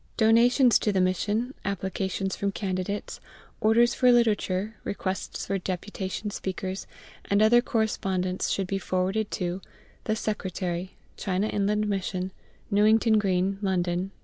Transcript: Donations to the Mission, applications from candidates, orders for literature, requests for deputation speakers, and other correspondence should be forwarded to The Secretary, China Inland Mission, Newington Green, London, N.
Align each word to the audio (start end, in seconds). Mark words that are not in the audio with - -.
Donations 0.17 0.79
to 0.79 0.91
the 0.91 0.99
Mission, 0.99 1.53
applications 1.63 2.35
from 2.35 2.51
candidates, 2.51 3.19
orders 3.59 3.93
for 3.93 4.11
literature, 4.11 4.73
requests 4.83 5.45
for 5.45 5.59
deputation 5.59 6.31
speakers, 6.31 6.87
and 7.25 7.39
other 7.39 7.61
correspondence 7.61 8.49
should 8.49 8.65
be 8.65 8.79
forwarded 8.79 9.29
to 9.29 9.61
The 10.05 10.15
Secretary, 10.15 10.95
China 11.17 11.49
Inland 11.49 11.87
Mission, 11.87 12.31
Newington 12.71 13.19
Green, 13.19 13.59
London, 13.61 13.99
N. 13.99 14.11